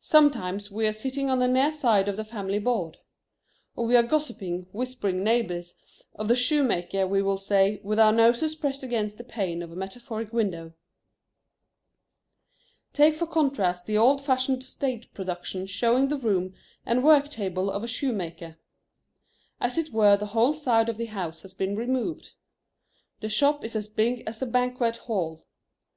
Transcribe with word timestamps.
Sometimes 0.00 0.68
we 0.72 0.84
are 0.84 0.90
sitting 0.90 1.30
on 1.30 1.38
the 1.38 1.46
near 1.46 1.70
side 1.70 2.08
of 2.08 2.16
the 2.16 2.24
family 2.24 2.58
board. 2.58 2.96
Or 3.76 3.86
we 3.86 3.94
are 3.94 4.02
gossiping 4.02 4.66
whispering 4.72 5.22
neighbors, 5.22 5.76
of 6.16 6.26
the 6.26 6.34
shoemaker, 6.34 7.06
we 7.06 7.22
will 7.22 7.38
say, 7.38 7.80
with 7.84 8.00
our 8.00 8.10
noses 8.10 8.56
pressed 8.56 8.82
against 8.82 9.16
the 9.16 9.22
pane 9.22 9.62
of 9.62 9.70
a 9.70 9.76
metaphoric 9.76 10.32
window. 10.32 10.72
Take 12.92 13.14
for 13.14 13.28
contrast 13.28 13.86
the 13.86 13.96
old 13.96 14.20
fashioned 14.20 14.64
stage 14.64 15.14
production 15.14 15.66
showing 15.66 16.08
the 16.08 16.18
room 16.18 16.54
and 16.84 17.04
work 17.04 17.28
table 17.28 17.70
of 17.70 17.84
a 17.84 17.86
shoemaker. 17.86 18.56
As 19.60 19.78
it 19.78 19.92
were 19.92 20.16
the 20.16 20.26
whole 20.34 20.54
side 20.54 20.88
of 20.88 20.96
the 20.96 21.06
house 21.06 21.42
has 21.42 21.54
been 21.54 21.76
removed. 21.76 22.32
The 23.20 23.28
shop 23.28 23.62
is 23.64 23.76
as 23.76 23.86
big 23.86 24.24
as 24.26 24.42
a 24.42 24.46
banquet 24.46 24.96
hall. 24.96 25.46